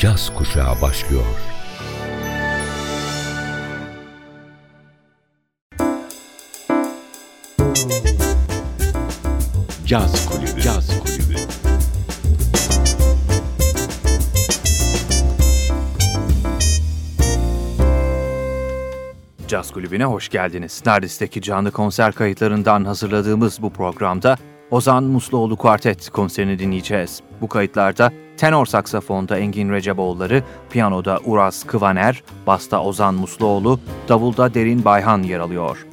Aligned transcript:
caz 0.00 0.34
kuşağı 0.34 0.82
başlıyor. 0.82 1.24
Caz 9.86 10.26
Kulübü. 10.26 10.60
Caz 10.60 11.00
Kulübü. 11.00 11.36
Caz 19.48 19.72
Kulübü'ne 19.72 20.04
hoş 20.04 20.28
geldiniz. 20.28 20.82
Nardis'teki 20.86 21.42
canlı 21.42 21.70
konser 21.70 22.12
kayıtlarından 22.12 22.84
hazırladığımız 22.84 23.62
bu 23.62 23.72
programda 23.72 24.36
Ozan 24.70 25.04
Musluoğlu 25.04 25.56
Kuartet 25.56 26.10
konserini 26.10 26.58
dinleyeceğiz. 26.58 27.20
Bu 27.40 27.48
kayıtlarda 27.48 28.12
tenor 28.40 28.66
saksafonda 28.66 29.38
Engin 29.38 29.70
Receboğulları, 29.70 30.42
piyanoda 30.70 31.18
Uras 31.24 31.64
Kıvaner, 31.64 32.22
basta 32.46 32.82
Ozan 32.82 33.14
Musluoğlu, 33.14 33.80
davulda 34.08 34.54
Derin 34.54 34.84
Bayhan 34.84 35.22
yer 35.22 35.38
alıyor. 35.38 35.86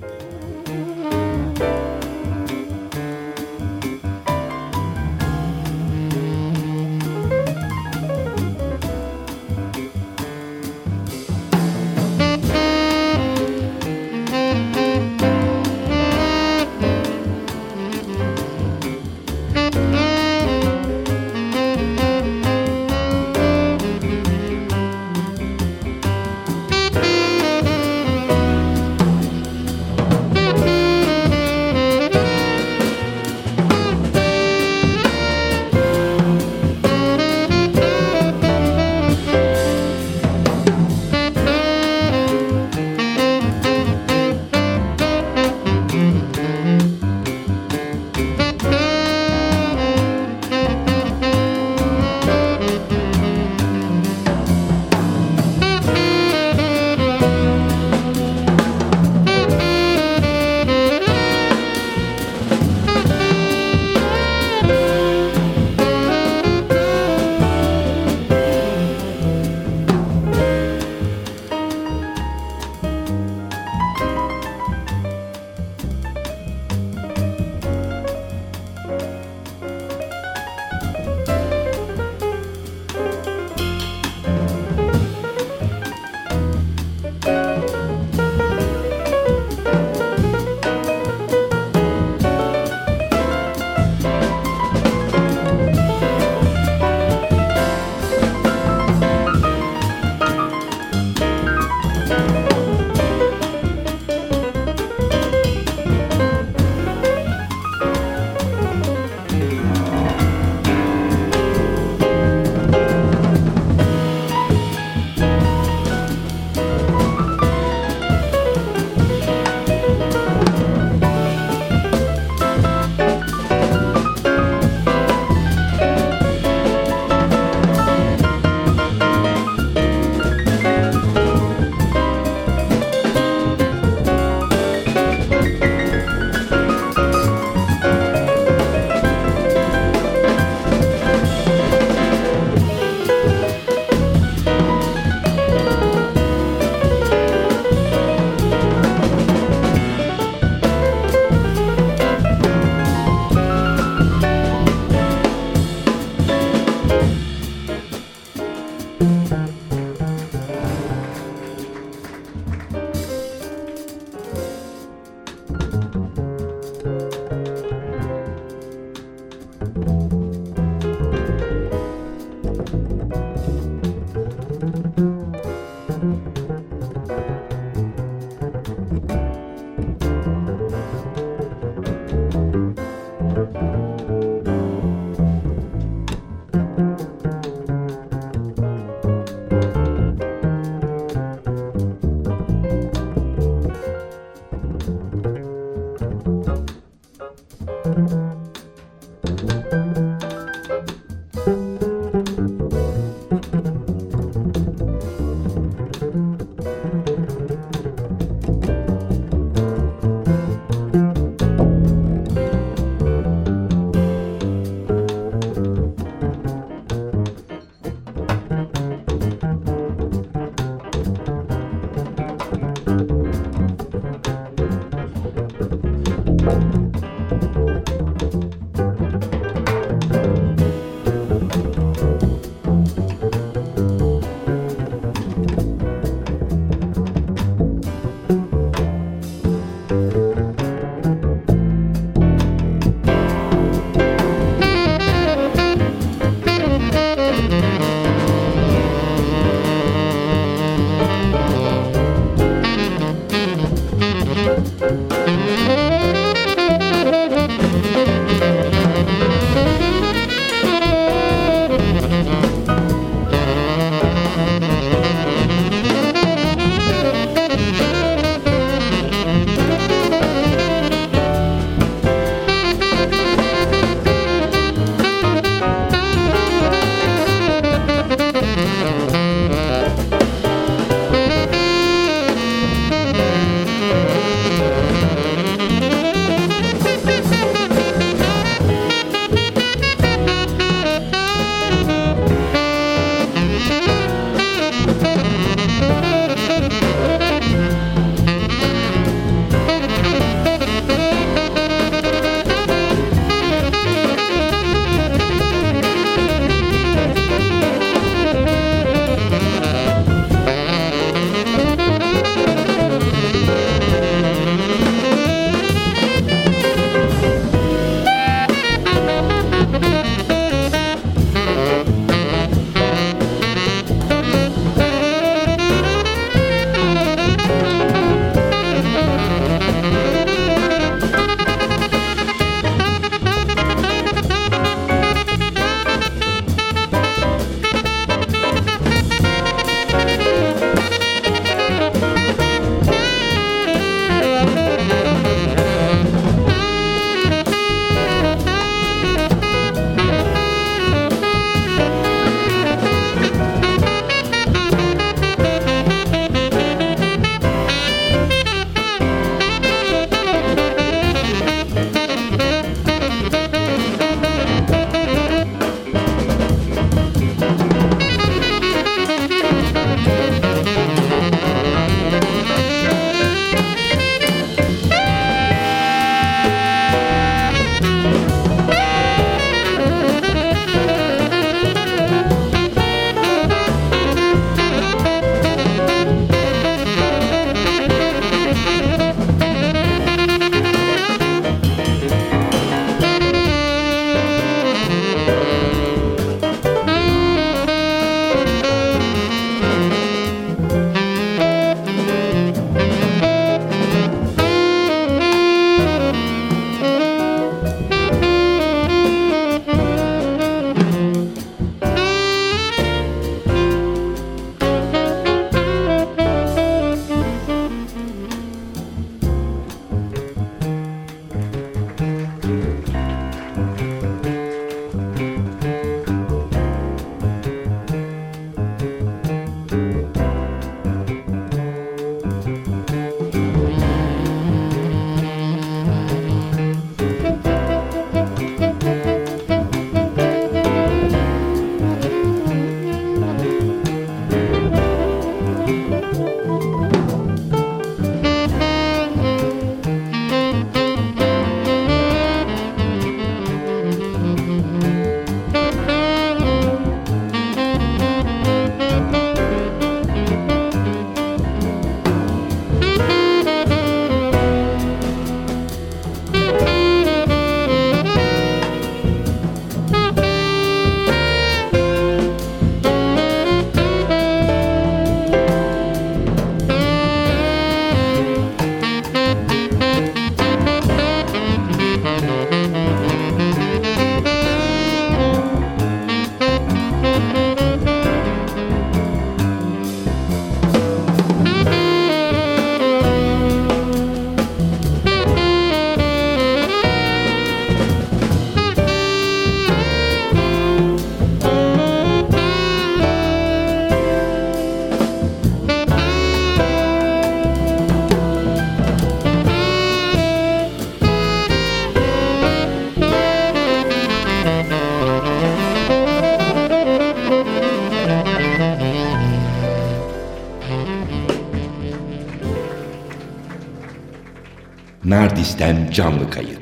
Nardis'ten 525.38 525.92
canlı 525.92 526.30
kayıt. 526.30 526.57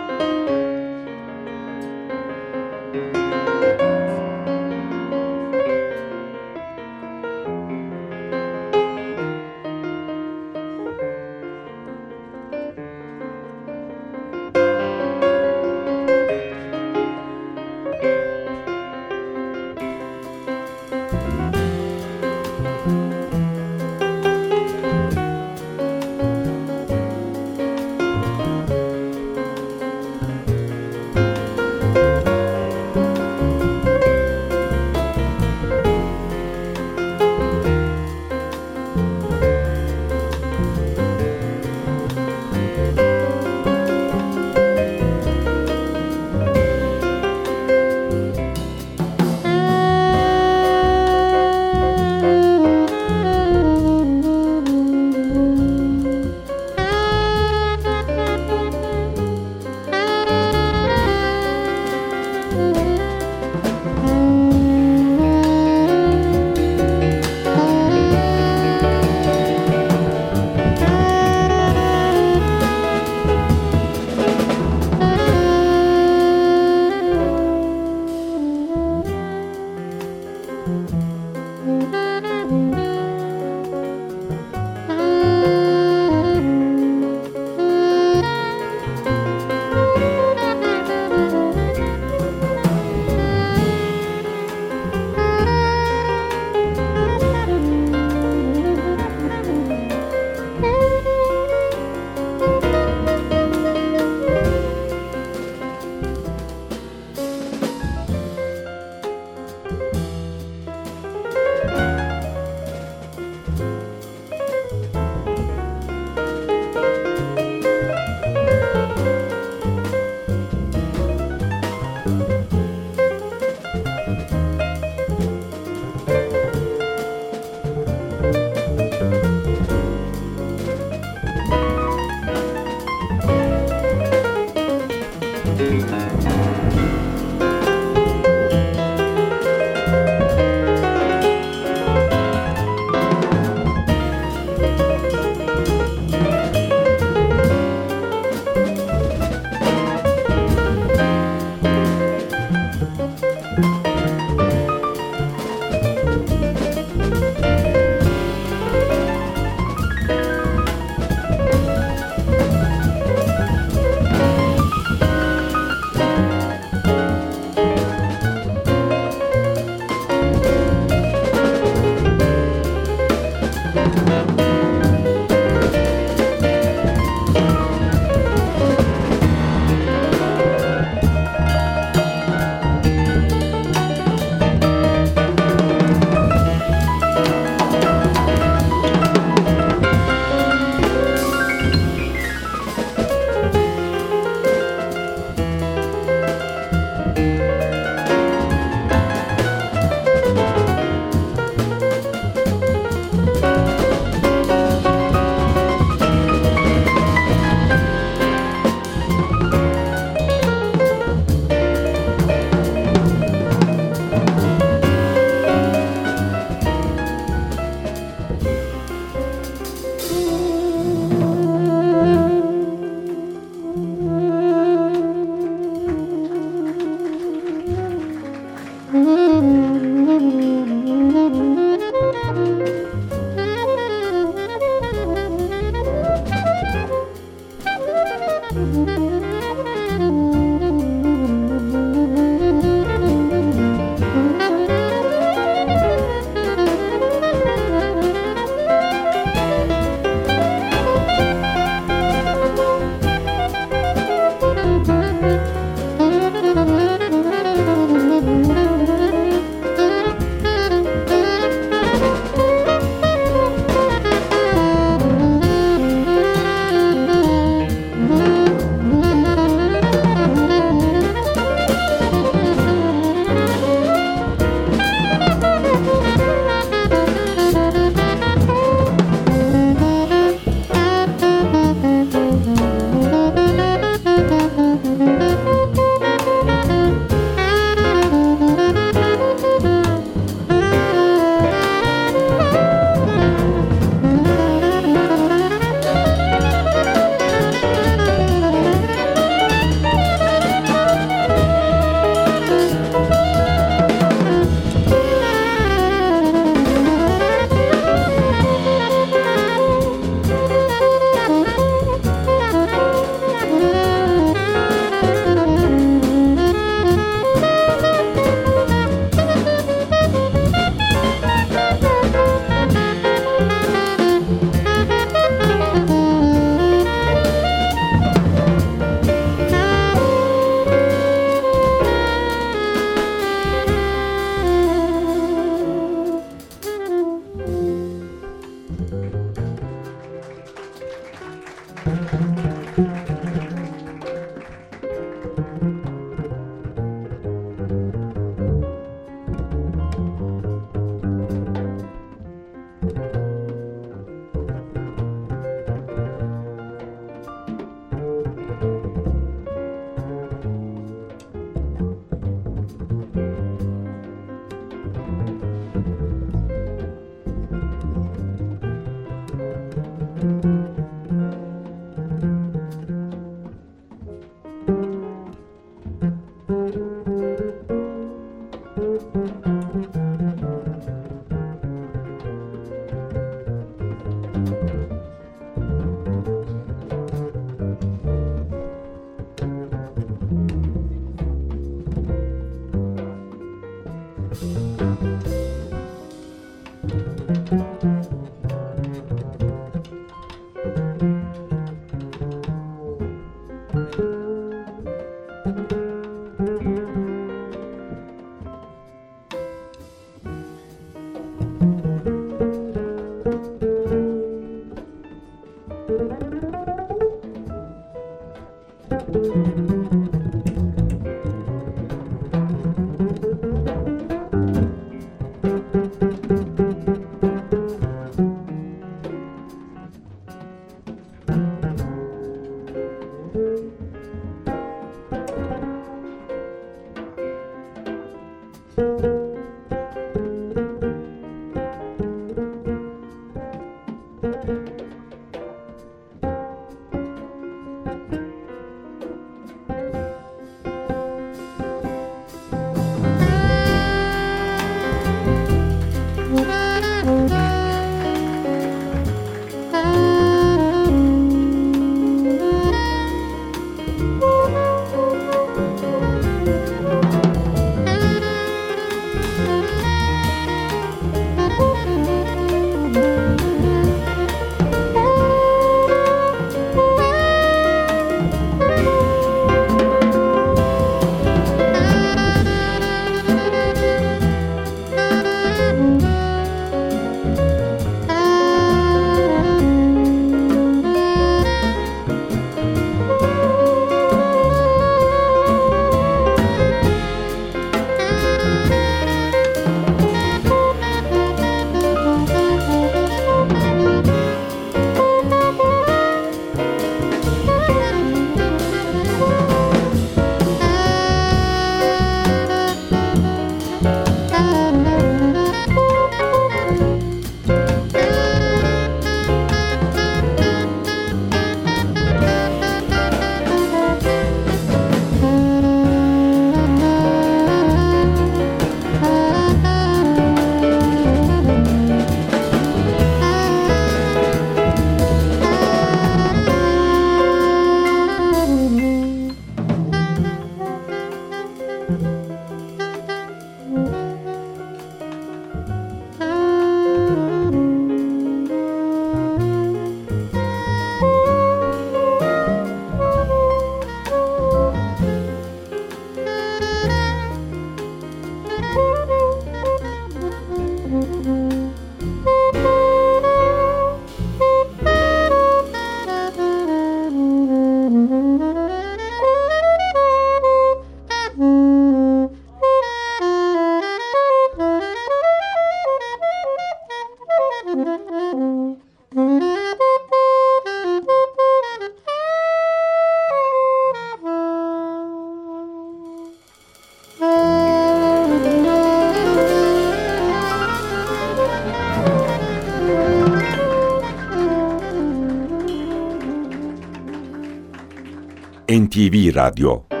NTV 598.71 599.31
Radyo 599.31 600.00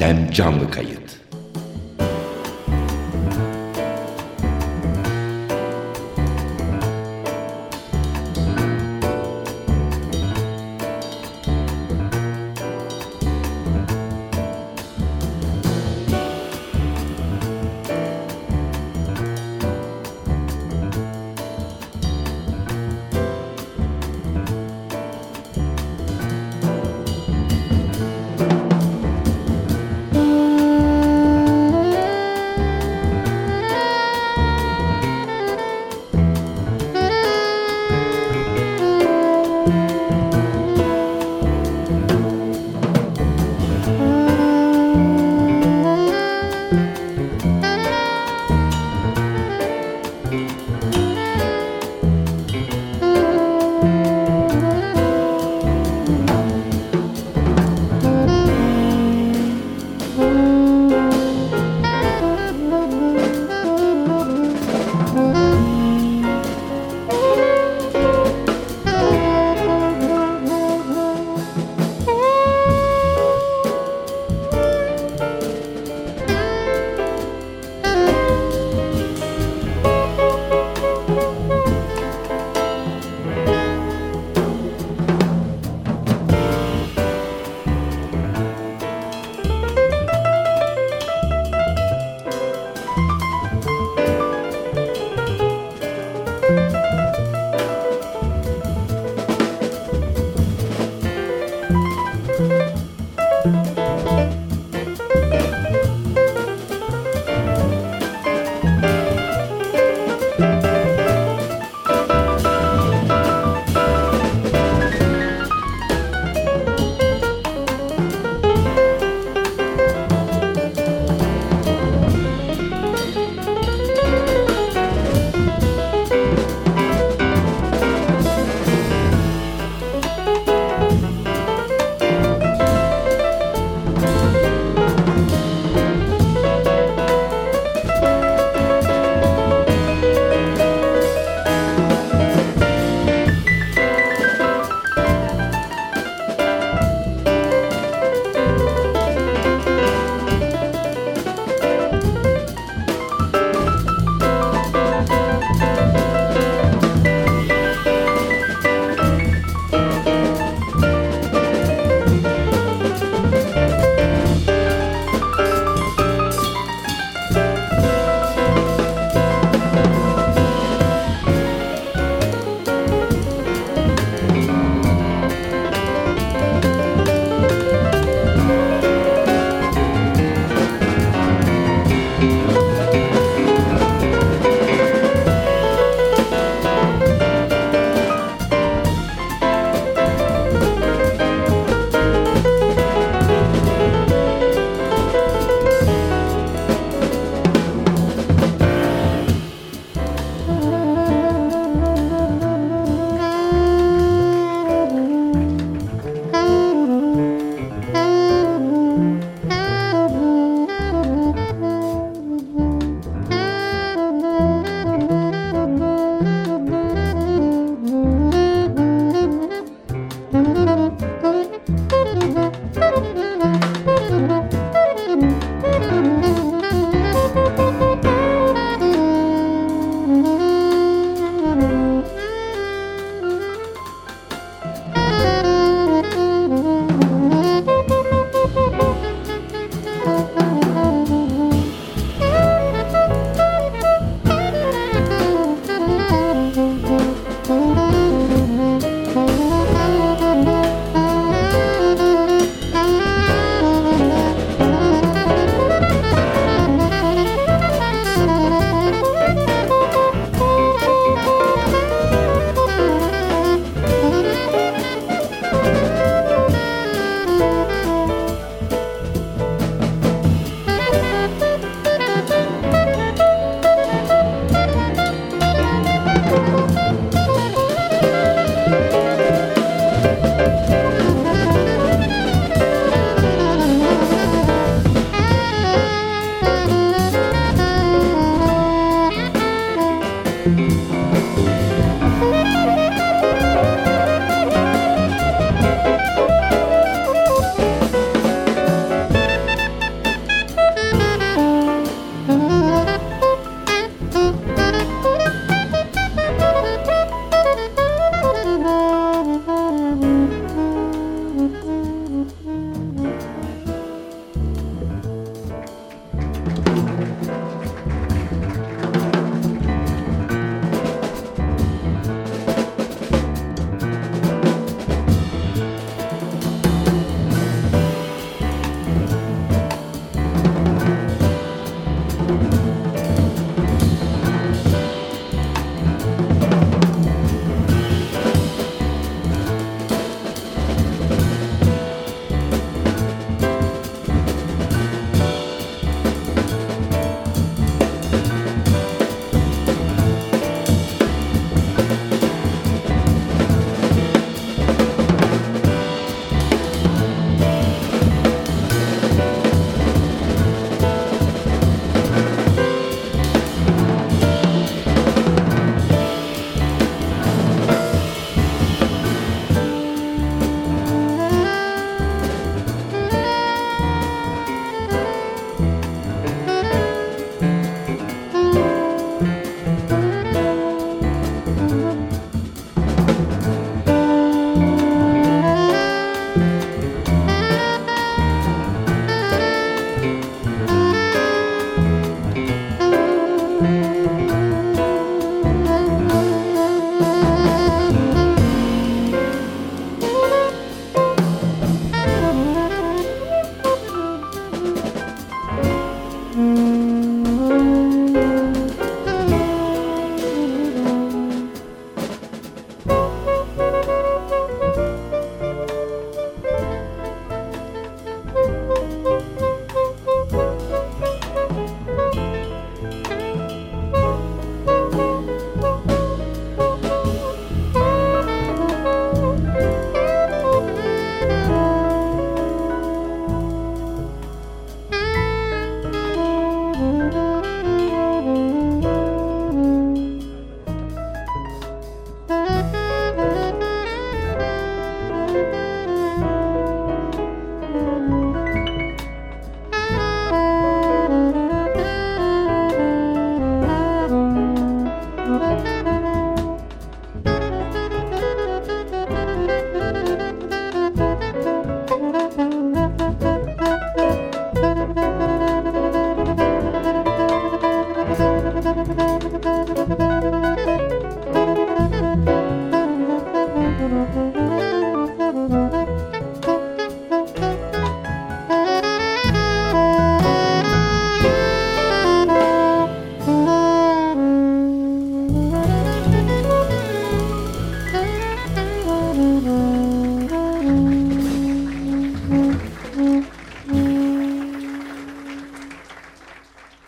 Nardis'ten 0.00 0.30
canlı 0.32 0.70
kayıt. 0.70 0.99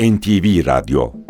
NTV 0.03 0.63
Radyo 0.63 1.22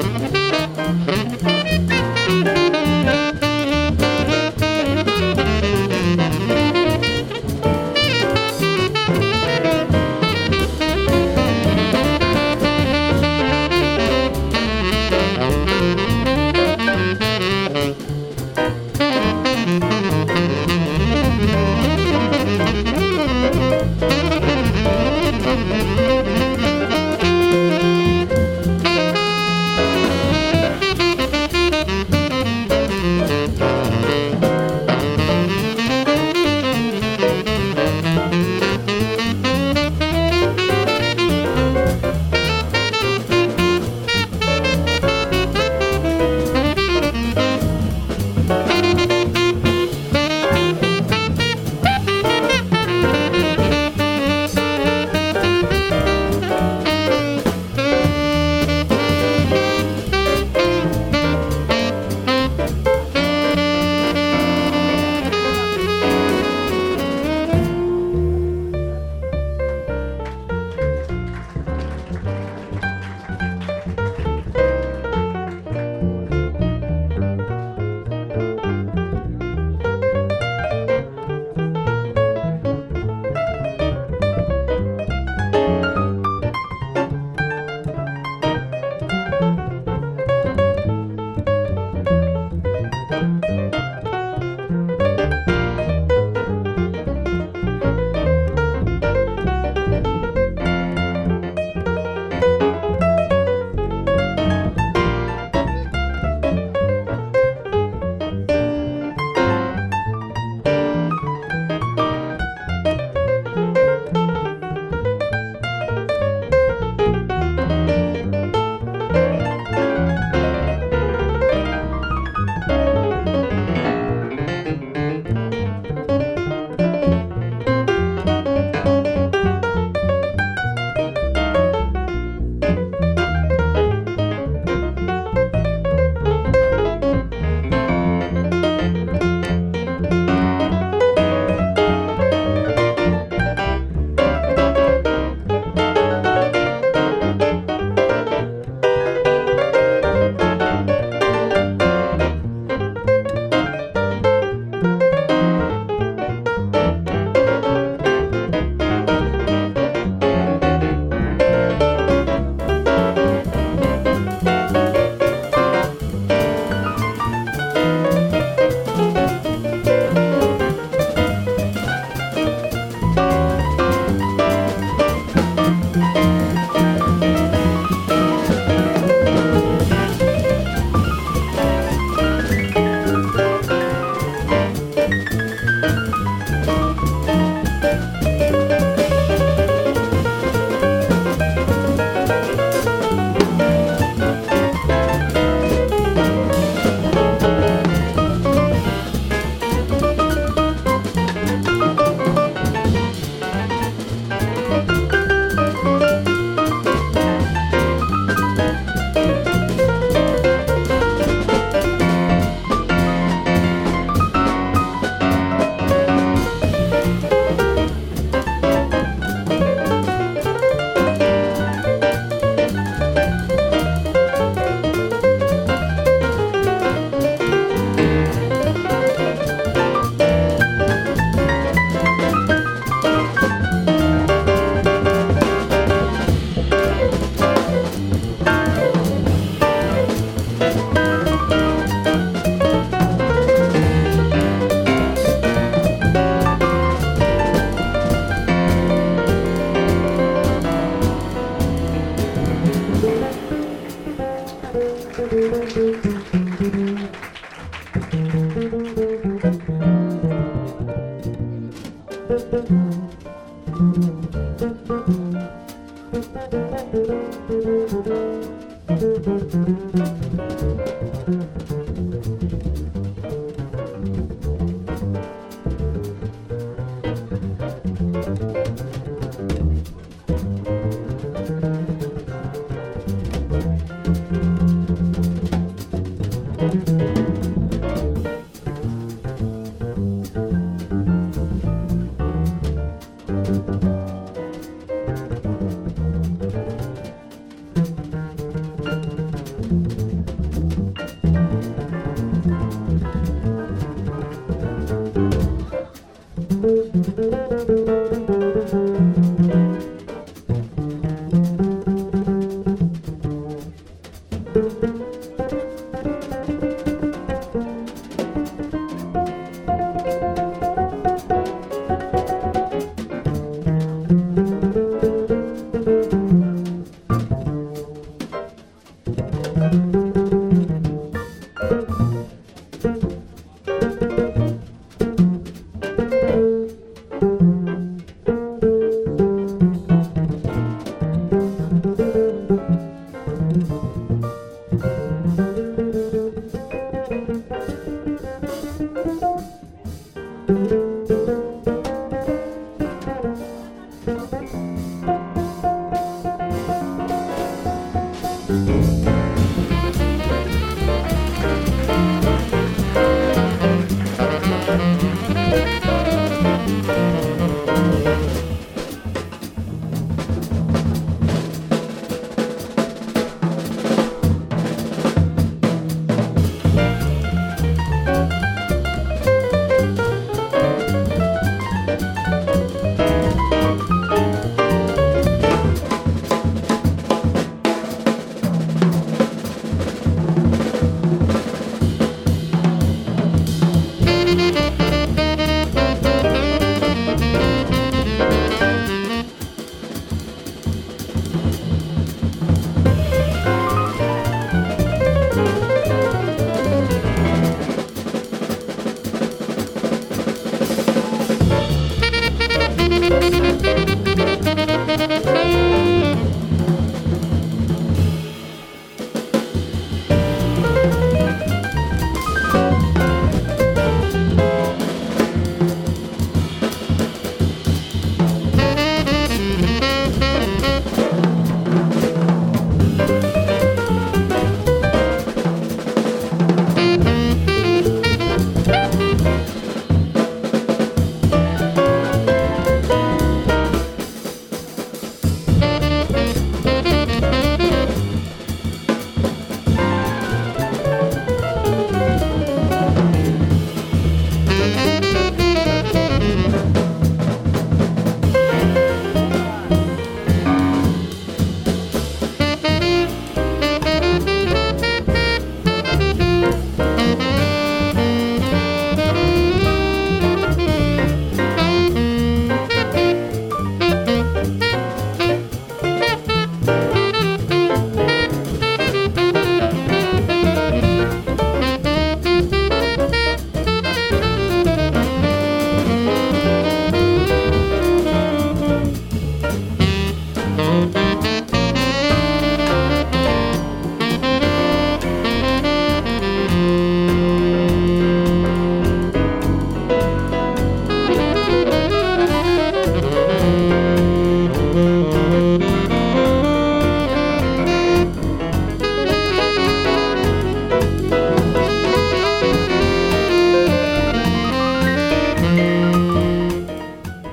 Música 0.00 0.51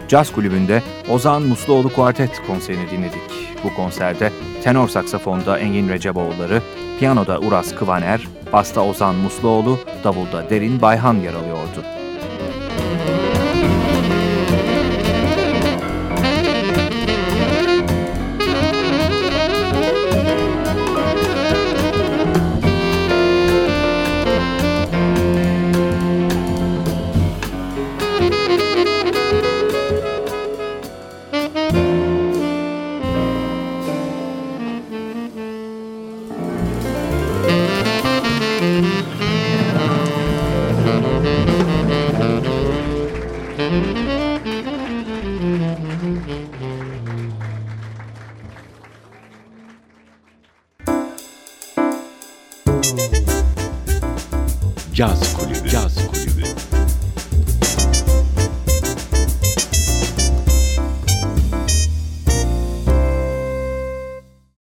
Caz 0.10 0.32
Kulübü'nde 0.32 0.84
Ozan 1.10 1.42
Musluoğlu 1.42 1.94
Kuartet 1.94 2.42
konserini 2.48 2.92
dinledik. 2.92 3.22
Bu 3.64 3.74
konserde 3.76 4.32
tenor 4.64 4.88
saksafonda 4.88 5.60
Engin 5.60 5.90
Receboğulları, 5.90 6.62
piyanoda 7.00 7.40
Uras 7.40 7.76
Kıvaner, 7.76 8.28
basta 8.54 8.86
Ozan 8.86 9.16
Musluoğlu, 9.16 9.80
davulda 10.04 10.50
Derin 10.50 10.82
Bayhan 10.82 11.16
yer 11.16 11.34
alıyordu. 11.34 11.59